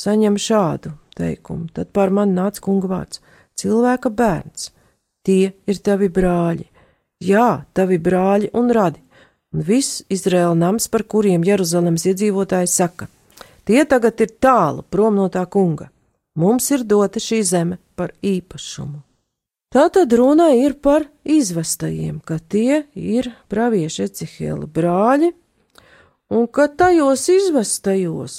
saņem 0.03 0.37
šādu 0.37 0.93
teikumu. 1.17 1.71
Tad 1.73 1.93
par 1.95 2.11
mani 2.11 2.37
nāca 2.37 2.61
kunga 2.61 2.91
vārds- 2.91 3.23
cilvēka 3.61 4.11
bērns. 4.11 4.71
Tie 5.25 5.53
ir 5.67 5.79
tavi 5.79 6.09
brāļi, 6.09 6.67
jā, 7.23 7.65
tavi 7.73 7.99
brāļi 7.99 8.51
un 8.55 8.71
radi, 8.71 9.01
un 9.55 9.63
viss 9.63 10.03
Izraēla 10.11 10.57
nams, 10.59 10.89
par 10.89 11.05
kuriem 11.05 11.45
Jeruzalemes 11.45 12.03
iedzīvotāji 12.03 12.69
saka, 12.69 13.09
tie 13.65 13.85
tagad 13.85 14.21
ir 14.21 14.27
tālu 14.41 14.83
prom 14.83 15.15
no 15.15 15.29
tā 15.29 15.47
kunga 15.47 15.91
Mums 16.35 16.71
ir 16.73 16.85
dota 16.89 17.21
šī 17.21 17.43
zeme 17.45 17.79
par 17.97 18.15
īpašumu. 18.25 19.03
Tā 19.73 19.87
tad 19.93 20.13
runa 20.13 20.51
ir 20.53 20.75
par 20.85 21.07
izvestajiem, 21.25 22.21
ka 22.25 22.37
tie 22.39 22.83
ir 22.93 23.31
pravieši 23.53 24.05
Ecihēla 24.05 24.69
brāļi, 24.69 25.31
un 26.33 26.45
ka 26.49 26.67
tajos 26.69 27.29
izvestajos 27.33 28.37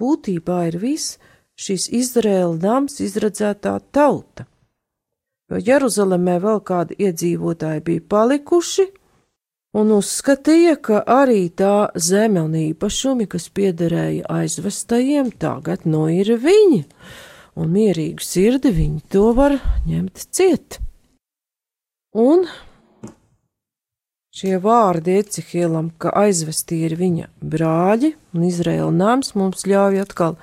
būtībā 0.00 0.66
ir 0.68 0.76
viss 0.80 1.16
šis 1.56 1.88
Izraēla 1.96 2.58
nams 2.60 3.00
izredzētā 3.00 3.78
tauta. 3.92 4.44
Jo 5.48 5.60
Jeruzalemē 5.62 6.36
vēl 6.42 6.60
kādi 6.66 6.96
iedzīvotāji 7.06 7.84
bija 7.86 8.04
palikuši, 8.12 8.86
un 9.76 9.92
uzskatīja, 9.98 10.78
ka 10.80 11.02
arī 11.04 11.46
tā 11.52 11.90
zeme 12.00 12.42
un 12.46 12.56
īpašumi, 12.56 13.28
kas 13.28 13.50
piederēja 13.52 14.26
aizvestajiem, 14.40 15.34
tagad 15.40 15.84
no 15.84 16.06
ir 16.12 16.36
viņa 16.40 16.84
un 17.56 17.72
mierīgu 17.72 18.22
sirdi 18.24 18.72
viņi 18.76 19.02
to 19.12 19.30
var 19.36 19.56
ņemt 19.88 20.28
ciet. 20.34 20.78
Un 22.16 22.46
šie 24.36 24.56
vārdi 24.60 25.18
Ecihielam, 25.20 25.90
ka 26.00 26.12
aizvesti 26.24 26.82
ir 26.88 26.96
viņa 27.00 27.30
brāļi 27.40 28.14
un 28.36 28.46
Izraēla 28.48 28.92
nams, 28.92 29.34
mums 29.36 29.64
ļauj 29.68 30.02
atkal 30.04 30.36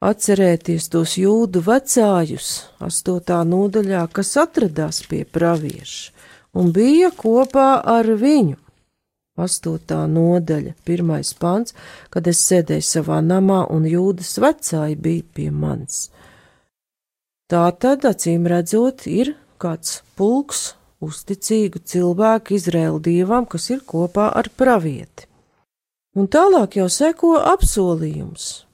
atcerēties 0.00 0.88
tos 0.90 1.16
jūdu 1.20 1.62
vecājus, 1.66 2.70
astotā 2.80 3.42
nodaļā, 3.44 4.06
kas 4.14 4.32
atradās 4.40 5.02
pie 5.10 5.26
pravieša 5.26 6.19
un 6.54 6.72
bija 6.74 7.10
kopā 7.16 7.80
ar 7.84 8.08
viņu. 8.20 8.58
Astotā 9.40 10.02
nodaļa, 10.10 10.74
pirmais 10.84 11.30
pants, 11.38 11.74
kad 12.12 12.26
es 12.28 12.42
sēdēju 12.44 12.84
savā 12.84 13.20
namā 13.24 13.62
un 13.72 13.86
jūdas 13.88 14.34
vecāji 14.42 14.98
bija 15.00 15.24
pie 15.34 15.48
manis. 15.50 16.10
Tā 17.50 17.64
tad, 17.82 18.04
acīm 18.06 18.46
redzot, 18.50 19.06
ir 19.06 19.34
kāds 19.60 20.02
pulks 20.18 20.74
uzticīgu 21.00 21.80
cilvēku 21.88 22.54
Izraēla 22.58 23.00
dievam, 23.02 23.46
kas 23.48 23.70
ir 23.72 23.80
kopā 23.86 24.28
ar 24.36 24.50
pravieti. 24.56 25.26
Un 26.18 26.26
tālāk 26.28 26.76
jau 26.80 26.88
seko 26.90 27.36
apsolījums. 27.38 28.66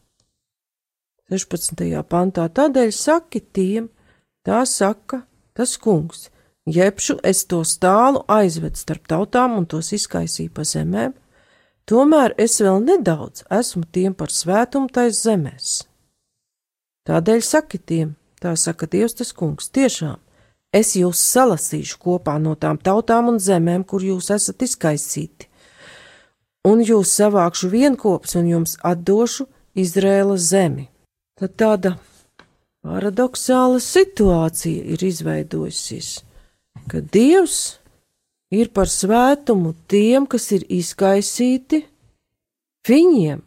16. 1.30 1.82
pantā 2.08 2.46
tādēļ 2.48 2.92
saki 2.94 3.42
tiem, 3.54 3.88
tā 4.46 4.62
saka 4.66 5.24
tas 5.56 5.74
kungs, 5.82 6.28
jebšu 6.66 7.18
es 7.22 7.44
to 7.46 7.62
stālu 7.64 8.24
aizved 8.28 8.76
starp 8.76 9.08
tautām 9.08 9.56
un 9.58 9.66
tos 9.66 9.92
izkaisīju 9.96 10.52
pa 10.52 10.66
zemēm, 10.66 11.14
tomēr 11.86 12.34
es 12.38 12.60
vēl 12.60 12.82
nedaudz 12.84 13.46
esmu 13.50 13.86
tiem 13.92 14.14
par 14.14 14.34
svētumu 14.34 14.92
tais 14.92 15.22
zemēs. 15.22 15.80
Tādēļ 17.06 17.42
saki 17.46 17.78
tiem, 17.78 18.16
Tā 18.40 18.52
saka 18.60 18.86
Dievs 18.86 19.16
tas 19.16 19.32
kungs, 19.32 19.70
tiešām, 19.72 20.18
es 20.76 20.92
jūs 20.98 21.20
salasīšu 21.32 21.96
kopā 22.02 22.36
no 22.42 22.52
tām 22.60 22.76
tautām 22.76 23.30
un 23.32 23.40
zemēm, 23.40 23.84
kur 23.88 24.04
jūs 24.04 24.28
esat 24.34 24.60
izkaisīti, 24.66 25.48
un 26.68 26.84
jūs 26.84 27.14
savākšu 27.16 27.70
vienkops 27.72 28.36
un 28.36 28.50
jums 28.52 28.76
atdošu 28.84 29.48
Izrēlas 29.76 30.50
zemi. 30.52 30.86
Tad 31.36 31.56
tāda 31.60 31.90
paradoxāla 32.84 33.80
situācija 33.80 34.84
ir 34.94 35.02
izveidojusies, 35.04 36.12
ka 36.90 37.00
Dievs 37.00 37.78
ir 38.54 38.70
par 38.74 38.90
svētumu 38.90 39.74
tiem, 39.90 40.26
kas 40.26 40.50
ir 40.54 40.66
izkaisīti, 40.70 41.82
viņiem, 42.86 43.42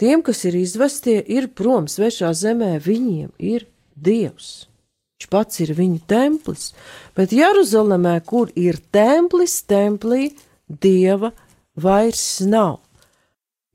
tiem, 0.00 0.22
kas 0.22 0.44
ir 0.48 0.58
izvestie, 0.60 1.18
ir 1.24 1.48
prom 1.56 1.88
svešā 1.88 2.34
zemē, 2.36 2.76
viņiem 2.84 3.32
ir 3.38 3.66
Dievs. 3.94 4.66
Viņš 5.14 5.30
pats 5.30 5.60
ir 5.62 5.72
viņa 5.78 6.00
templis, 6.10 6.72
bet 7.16 7.32
Jeruzalemē, 7.32 8.18
kur 8.26 8.50
ir 8.58 8.80
templis, 8.92 9.62
templī 9.64 10.34
Dieva 10.68 11.30
vairs 11.76 12.40
nav. 12.44 12.80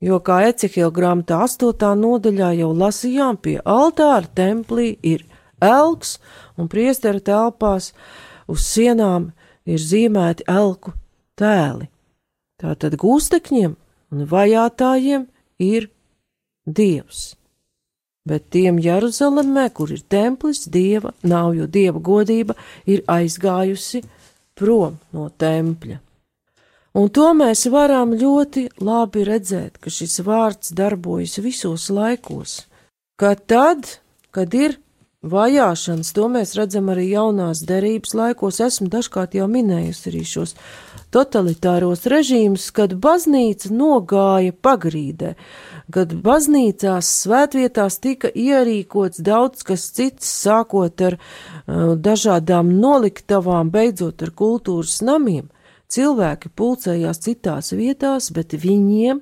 Jo, 0.00 0.16
kā 0.24 0.38
Ecehila 0.48 0.92
grāmatā 0.94 1.42
8. 1.44 1.90
nodaļā 2.00 2.54
jau 2.60 2.70
lasījām, 2.72 3.36
pie 3.36 3.58
altāra 3.68 4.28
templī 4.36 4.94
ir 5.04 5.26
elks, 5.60 6.18
un 6.56 6.70
priestera 6.72 7.20
telpās 7.20 7.90
uz 8.50 8.66
sienām 8.66 9.30
ir 9.64 9.80
zīmēti 9.80 10.46
elku 10.50 10.94
tēli. 11.38 11.88
Tātad 12.60 12.98
gūstekņiem 13.00 13.76
un 14.12 14.30
vajātājiem 14.30 15.28
ir 15.64 15.90
Dievs 16.66 17.30
bet 18.30 18.50
tiem 18.54 18.78
Jeruzalemē, 18.82 19.70
kur 19.74 19.90
ir 19.94 20.02
templis, 20.08 20.66
dieva 20.68 21.12
nav, 21.22 21.54
jo 21.56 21.66
dieva 21.66 22.00
godība 22.00 22.56
ir 22.86 23.02
aizgājusi 23.08 24.04
prom 24.58 24.98
no 25.16 25.28
tempļa. 25.40 25.98
Un 27.00 27.10
to 27.14 27.28
mēs 27.38 27.68
varam 27.70 28.16
ļoti 28.18 28.66
labi 28.82 29.22
redzēt, 29.26 29.78
ka 29.78 29.92
šis 29.94 30.20
vārds 30.26 30.72
darbojas 30.74 31.38
visos 31.42 31.86
laikos, 31.94 32.64
ka 33.18 33.36
tad, 33.38 33.86
kad 34.34 34.54
ir 34.58 34.76
vajāšanas, 35.22 36.12
to 36.16 36.28
mēs 36.32 36.54
redzam 36.56 36.88
arī 36.92 37.10
jaunās 37.10 37.60
derības 37.68 38.14
laikos. 38.16 38.60
Esmu 38.64 38.88
dažkārt 38.92 39.36
jau 39.36 39.48
minējusi 39.50 40.08
arī 40.08 40.22
šos 40.24 40.54
totalitāros 41.12 42.06
režīmus, 42.08 42.70
kad 42.72 42.94
baznīca 43.02 43.72
nogāja 43.74 44.54
pagrīdē, 44.64 45.34
kad 45.92 46.14
baznīcās 46.24 47.10
svētvietās 47.24 47.98
tika 48.00 48.30
ierīkots 48.32 49.20
daudz 49.26 49.64
kas 49.66 49.88
cits, 49.92 50.30
sākot 50.46 51.02
ar 51.04 51.18
uh, 51.18 51.96
dažādām 51.98 52.72
noliktavām, 52.80 53.72
beidzot 53.74 54.22
ar 54.24 54.32
kultūras 54.32 55.00
namiem. 55.04 55.50
Cilvēki 55.90 56.52
pulcējās 56.54 57.18
citās 57.26 57.72
vietās, 57.74 58.30
bet 58.30 58.54
viņiem 58.54 59.20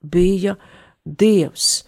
bija 0.00 0.56
dievs. 1.04 1.85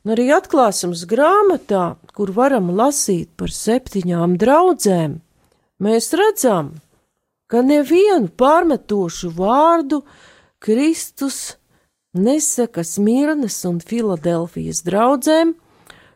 Un 0.00 0.14
arī 0.14 0.30
atklāsums 0.32 1.02
grāmatā, 1.04 1.98
kur 2.16 2.30
varam 2.32 2.70
lasīt 2.72 3.28
par 3.36 3.52
septiņām 3.52 4.38
draudzēm, 4.40 5.18
mēs 5.84 6.08
redzam, 6.16 6.70
ka 7.50 7.60
nevienu 7.60 8.30
pārmetošu 8.32 9.34
vārdu 9.36 10.00
Kristus 10.56 11.58
nesaka 12.16 12.80
Smirnas 12.80 13.60
un 13.68 13.82
Filadelfijas 13.84 14.80
draudzēm, 14.88 15.52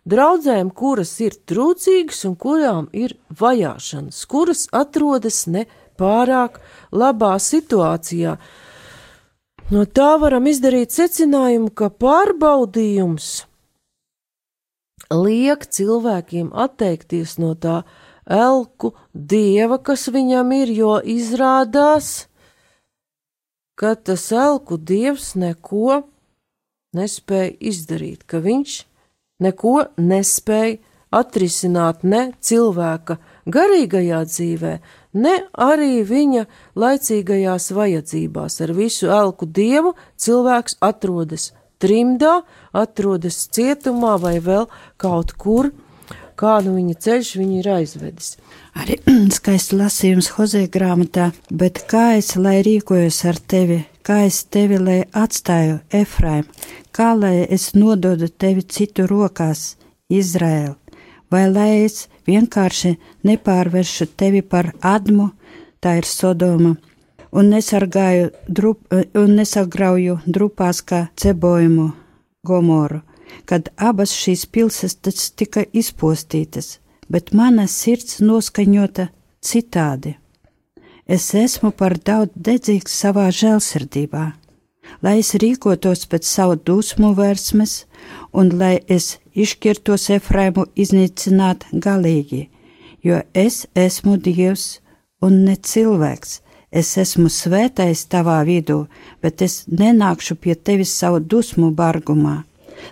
draudzēm, 0.09 0.73
kuras 0.73 1.14
ir 1.20 1.37
trūcīgas 1.44 2.25
un 2.25 2.40
kurām 2.40 2.88
ir 2.97 3.18
vajāšanas, 3.37 4.25
kuras 4.25 4.66
atrodas 4.73 5.44
ne 5.44 5.68
pārāk 6.01 6.57
labā 6.88 7.37
situācijā. 7.37 8.38
No 9.73 9.85
tā 9.85 10.12
varam 10.20 10.49
izdarīt 10.49 10.92
secinājumu, 10.92 11.68
ka 11.77 11.92
pārbaudījums 11.92 13.44
liek 15.12 15.67
cilvēkiem 15.67 16.53
atteikties 16.53 17.37
no 17.43 17.55
tā, 17.55 17.83
elku 18.25 18.95
dieva, 19.12 19.79
kas 19.79 20.09
viņam 20.09 20.53
ir, 20.57 20.73
jo 20.73 20.95
izrādās, 21.01 22.29
ka 23.77 23.95
tas 23.95 24.31
elku 24.33 24.79
dievs 24.79 25.35
neko 25.37 26.03
nespēja 26.95 27.53
izdarīt, 27.61 28.25
ka 28.25 28.40
viņš 28.40 28.81
neko 29.45 29.77
nespēja 29.99 30.79
atrisināt 31.14 32.03
ne 32.03 32.33
cilvēka 32.43 33.19
garīgajā 33.47 34.21
dzīvē, 34.31 34.73
ne 35.14 35.35
arī 35.53 36.03
viņa 36.07 36.47
laicīgajās 36.81 37.71
vajadzībās. 37.77 38.61
Ar 38.64 38.73
visu 38.75 39.11
elku 39.12 39.47
dievu 39.47 39.95
cilvēks 40.19 40.81
atrodas 40.83 41.53
trimdā, 41.85 42.40
atrodas 42.73 43.44
cietumā 43.53 44.16
vai 44.20 44.38
vēl 44.42 44.68
kaut 45.01 45.37
kur, 45.38 45.70
kādu 46.40 46.75
viņa 46.75 46.94
ceļš 47.07 47.33
viņu 47.38 47.59
ir 47.61 47.70
aizvedis. 47.77 48.35
Arī 48.81 48.99
skaisti 49.37 49.79
lasījums 49.79 50.33
Hozē 50.37 50.64
grāmatā, 50.73 51.31
bet 51.51 51.85
kā 51.90 52.14
es 52.18 52.35
lai 52.40 52.61
rīkojos 52.66 53.20
ar 53.31 53.40
tevi, 53.53 53.83
kā 54.07 54.25
es 54.29 54.42
tevi 54.44 54.81
lai 54.81 55.01
atstāju 55.25 55.81
Efraim, 55.94 56.49
kā 56.94 57.12
lai 57.18 57.37
es 57.44 57.73
nododu 57.79 58.29
tevi 58.29 58.64
citu 58.66 59.09
rokās, 59.11 59.75
Izraēl, 60.12 60.75
vai 61.33 61.44
lai 61.51 61.70
es 61.85 62.09
vienkārši 62.29 62.97
nepārveršu 63.25 64.11
tevi 64.20 64.42
par 64.42 64.73
admu, 64.85 65.31
tā 65.81 65.99
ir 66.01 66.09
Sodoma, 66.09 66.75
un 67.35 67.51
drup, 68.49 68.87
un 69.14 69.35
nesagrauju 69.40 70.20
drupās 70.27 70.81
kā 70.83 71.09
cebojumu 71.18 71.90
Gomoru 72.47 73.03
kad 73.44 73.68
abas 73.77 74.14
šīs 74.16 74.47
pilsētas 74.53 75.33
tika 75.38 75.64
izpostītas, 75.73 76.79
bet 77.11 77.33
mana 77.35 77.66
sirds 77.70 78.20
noskaņota 78.25 79.09
citādi. 79.44 80.16
Es 81.07 81.35
esmu 81.37 81.73
par 81.77 81.99
daudz 81.99 82.33
dedzīgs 82.35 82.94
savā 83.03 83.27
žēlsirdībā, 83.35 84.25
lai 85.05 85.18
es 85.20 85.35
rīkotos 85.40 86.07
pēc 86.09 86.29
savu 86.29 86.57
dusmu 86.57 87.12
versmes 87.18 87.83
un 88.33 88.55
lai 88.61 88.79
es 88.88 89.18
izšķirtos 89.35 90.09
Efraimu 90.16 90.64
iznīcināt 90.77 91.66
galīgi, 91.73 92.49
jo 93.05 93.20
es 93.35 93.66
esmu 93.75 94.16
Dievs 94.16 94.81
un 95.20 95.44
ne 95.44 95.57
cilvēks. 95.57 96.40
Es 96.74 96.96
esmu 96.98 97.28
svētais 97.30 98.00
tavā 98.10 98.40
vidū, 98.48 98.80
bet 99.22 99.42
es 99.46 99.62
nenākšu 99.70 100.34
pie 100.42 100.56
tevis 100.58 100.94
savu 100.98 101.20
dusmu 101.22 101.70
bargumā. 101.70 102.40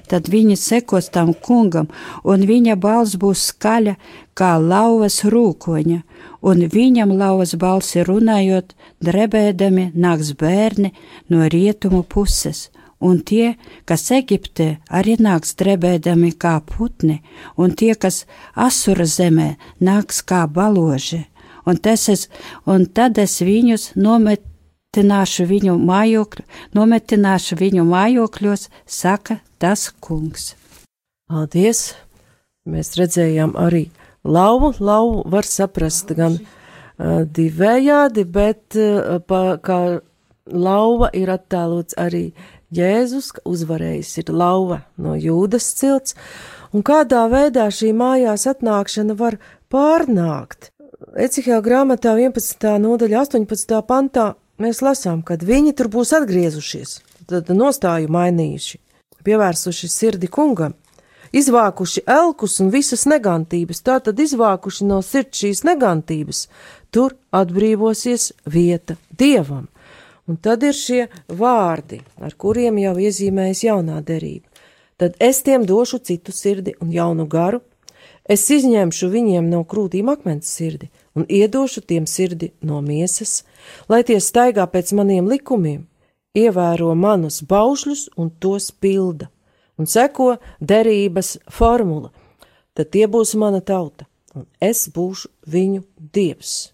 Tad 0.06 0.28
viņi 0.30 0.54
sekos 0.56 1.08
tam 1.10 1.32
kungam, 1.34 1.88
un 2.22 2.44
viņa 2.46 2.76
balss 2.78 3.18
būs 3.18 3.48
skaļa 3.50 3.96
kā 4.38 4.52
lauvas 4.62 5.18
rūkoņa, 5.26 5.98
un 6.48 6.62
viņam 6.76 7.16
lauvas 7.18 7.56
balsi 7.58 8.04
runājot, 8.06 8.70
drebēdami 9.02 9.90
nāks 9.94 10.30
bērni 10.38 10.92
no 11.28 11.48
rietumu 11.50 12.04
puses, 12.06 12.68
un 13.02 13.18
tie, 13.26 13.56
kas 13.84 14.06
Eģiptē 14.14 14.68
arī 14.94 15.18
nāks 15.18 15.56
drebēdami 15.58 16.32
kā 16.38 16.54
putni, 16.70 17.18
un 17.58 17.74
tie, 17.74 17.94
kas 17.98 18.24
Asura 18.54 19.10
zemē 19.10 19.56
nāks 19.82 20.22
kā 20.22 20.46
baloži, 20.46 21.24
un, 21.66 21.78
es, 21.84 22.28
un 22.66 22.86
tad 22.86 23.18
es 23.18 23.40
viņus 23.42 23.92
nomet 23.96 24.48
nometināšu 24.92 25.46
viņu 25.48 25.78
mājokļu, 25.88 26.42
nometināšu 26.76 27.56
viņu 27.56 27.84
mājokļos, 27.88 28.68
saka 28.84 29.40
tas 29.58 29.90
kungs. 30.00 30.54
Paldies! 31.28 31.94
Mēs 32.68 32.98
redzējām 32.98 33.56
arī 33.56 33.90
lauvu. 34.22 34.74
Lauvu 34.78 35.22
var 35.30 35.44
saprast 35.44 36.12
gan 36.12 36.36
uh, 36.36 37.24
divējādi, 37.24 38.24
bet 38.24 38.76
uh, 38.76 39.18
pa, 39.26 39.56
kā 39.64 40.02
lauva 40.46 41.08
ir 41.14 41.30
attēlots 41.30 41.96
arī 41.96 42.34
Jēzus, 42.72 43.32
ka 43.32 43.40
uzvarējis 43.48 44.18
ir 44.18 44.30
lauva 44.30 44.82
no 44.96 45.16
jūdas 45.16 45.72
cilts, 45.74 46.14
un 46.72 46.84
kādā 46.84 47.30
veidā 47.32 47.70
šī 47.72 47.94
mājās 47.96 48.46
atnākšana 48.46 49.16
var 49.16 49.40
pārnākt. 49.72 50.68
Ecihā 51.12 51.58
grāmatā 51.60 52.14
11. 52.16 52.78
nodaļa 52.80 53.18
18. 53.26 53.80
pantā 53.84 54.30
mēs 54.56 54.78
lasām, 54.80 55.20
kad 55.20 55.42
viņi 55.44 55.74
tur 55.76 55.90
būs 55.92 56.14
atgriezušies, 56.16 57.02
tad 57.28 57.50
nostāju 57.52 58.08
mainījuši, 58.08 58.78
pievērsuši 59.20 59.90
sirdi 59.92 60.30
kungam, 60.32 60.72
izvākuši 61.36 62.06
elkus 62.08 62.56
un 62.64 62.70
visas 62.72 63.04
negantības, 63.04 63.82
tātad 63.84 64.22
izvākuši 64.24 64.88
no 64.88 65.02
sirds 65.04 65.42
šīs 65.42 65.60
negantības, 65.68 66.46
tur 66.88 67.12
atbrīvosies 67.28 68.30
vieta 68.48 68.96
dievam. 69.12 69.68
Un 70.24 70.40
tad 70.40 70.64
ir 70.64 70.72
šie 70.72 71.10
vārdi, 71.28 72.00
ar 72.24 72.32
kuriem 72.40 72.80
jau 72.80 72.96
iezīmējas 72.96 73.66
jaunā 73.66 74.00
derība. 74.00 74.48
Tad 74.96 75.20
es 75.20 75.44
tiem 75.44 75.68
došu 75.68 76.00
citu 76.00 76.32
sirdi 76.32 76.72
un 76.80 76.88
jaunu 76.88 77.28
garu, 77.28 77.60
es 78.24 78.48
izņemšu 78.48 79.12
viņiem 79.12 79.52
no 79.52 79.60
krūtīm 79.68 80.08
akmens 80.08 80.48
sirdi 80.48 80.88
un 81.15 81.25
iedošu 81.29 81.81
tiem 81.81 82.05
sirdi 82.07 82.51
no 82.61 82.81
miesas, 82.81 83.43
lai 83.89 84.03
tie 84.03 84.19
staigā 84.21 84.67
pēc 84.71 84.93
maniem 84.97 85.27
likumiem, 85.29 85.87
ievēro 86.37 86.93
manus 86.95 87.41
baušļus 87.41 88.07
un 88.17 88.29
tos 88.29 88.71
pilda, 88.71 89.29
un 89.77 89.89
seko 89.89 90.37
derības 90.59 91.37
formula, 91.49 92.11
tad 92.73 92.91
tie 92.93 93.07
būs 93.07 93.35
mana 93.35 93.61
tauta, 93.61 94.05
un 94.35 94.47
es 94.61 94.87
būšu 94.93 95.31
viņu 95.47 95.83
dievs. 96.13 96.71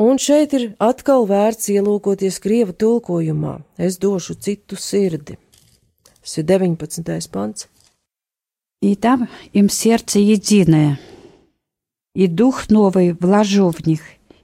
Un 0.00 0.18
šeit 0.22 0.54
ir 0.54 0.70
atkal 0.78 1.26
vērts 1.26 1.68
ielūkoties 1.74 2.38
Krieva 2.40 2.72
tulkojumā, 2.72 3.58
es 3.76 3.98
došu 3.98 4.38
citu 4.38 4.78
sirdi. 4.78 5.36
Tas 6.20 6.38
ir 6.38 6.44
19. 6.44 7.28
pants. 7.32 7.68
И 8.82 8.96
там 8.96 9.28
им 9.52 9.68
сердце 9.68 10.20
единое, 10.20 10.98
и 12.15 12.27
дух 12.27 12.69
новый 12.69 13.13
вложу 13.13 13.69
в 13.69 13.85
них, 13.85 14.01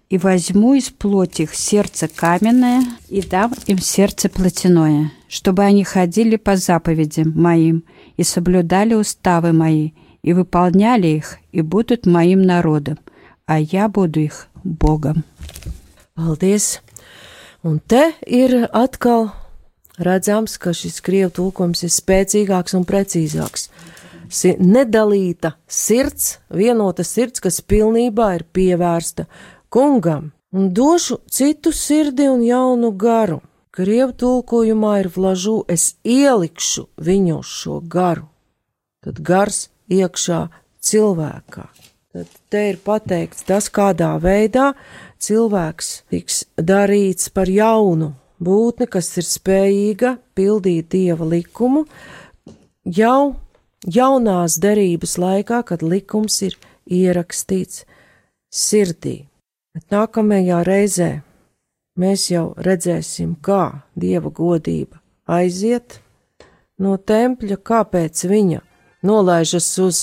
и 0.10 0.18
возьму 0.18 0.74
из 0.74 0.90
плоти 0.90 1.44
их 1.44 1.56
сердце 1.56 2.08
каменное, 2.08 2.84
и 3.08 3.22
дам 3.22 3.54
им 3.66 3.80
сердце 3.80 4.30
плотяное, 4.30 5.12
чтобы 5.30 5.64
они 5.64 5.84
ходили 5.84 6.36
по 6.36 6.58
заповедям 6.58 7.32
моим, 7.34 7.86
и 8.18 8.24
соблюдали 8.24 8.94
уставы 8.94 9.54
мои, 9.54 9.92
и 10.22 10.34
выполняли 10.34 11.08
их, 11.08 11.38
и 11.52 11.62
будут 11.62 12.06
моим 12.06 12.42
народом, 12.42 13.00
а 13.46 13.60
я 13.60 13.88
буду 13.88 14.20
их 14.20 14.48
Богом. 14.64 15.24
Paldies! 16.16 16.82
Un 17.64 17.80
te 17.80 18.12
ir 18.28 18.68
atkal 18.74 19.30
redzams, 19.98 20.58
ka 20.58 20.74
šis 20.74 21.00
krievu 21.06 21.32
tulkojums 21.38 21.86
ir 21.86 21.94
spēcīgāks 21.94 22.76
un 22.78 22.86
precīzāks 22.90 23.70
nedalīta 24.60 25.56
sirds, 25.68 26.40
vienota 26.50 27.04
sirds, 27.04 27.42
kas 27.44 27.62
pilnībā 27.62 28.32
ir 28.38 28.46
pievērsta 28.54 29.28
kungam, 29.72 30.32
un 30.52 30.72
došu 30.74 31.22
citu 31.32 31.72
sirdi 31.76 32.30
un 32.32 32.44
jaunu 32.44 32.92
garu. 32.92 33.42
Krievu 33.72 34.12
tulkojumā 34.20 34.98
ir 35.00 35.08
vlažu, 35.16 35.62
es 35.72 35.96
ielikšu 36.04 36.90
viņu 37.00 37.38
šo 37.48 37.78
garu, 37.80 38.26
tad 39.00 39.22
gars 39.24 39.70
iekšā 39.88 40.42
cilvēkā. 40.84 41.70
Tad 42.12 42.34
te 42.52 42.66
ir 42.74 42.82
pateikts 42.84 43.46
tas, 43.48 43.70
kādā 43.72 44.18
veidā 44.20 44.74
cilvēks 45.24 45.92
tiks 46.12 46.42
darīts 46.60 47.32
par 47.32 47.48
jaunu 47.48 48.12
būtni, 48.44 48.90
kas 48.92 49.14
ir 49.22 49.28
spējīga 49.28 50.18
pildīt 50.36 50.92
dieva 50.92 51.30
likumu 51.32 51.86
jau 52.84 53.38
jaunās 53.88 54.60
derības 54.62 55.18
laikā, 55.18 55.64
kad 55.64 55.82
likums 55.82 56.42
ir 56.46 56.58
ierakstīts 56.86 57.86
sirdī. 58.52 59.28
Bet 59.74 59.88
nākamajā 59.94 60.64
reizē 60.68 61.12
mēs 62.00 62.30
jau 62.32 62.52
redzēsim, 62.60 63.38
kā 63.42 63.84
dieva 63.96 64.30
godība 64.30 65.00
aiziet 65.32 66.02
no 66.82 66.98
tempļa, 66.98 67.58
kāpēc 67.58 68.26
viņa 68.28 68.62
nolaižas 69.08 69.70
uz 69.80 70.02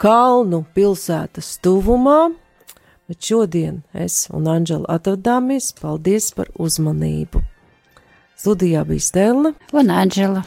kalnu 0.00 0.64
pilsētas 0.74 1.58
tuvumā, 1.62 2.32
bet 3.08 3.22
šodien 3.22 3.82
es 3.92 4.26
un 4.32 4.48
Anģela 4.50 4.96
atvadāmies. 4.96 5.72
Paldies 5.80 6.32
par 6.34 6.50
uzmanību! 6.58 7.44
Studijā 8.40 8.86
bija 8.88 9.04
Stela 9.04 9.52
un 9.76 9.92
Anģela. 9.92 10.46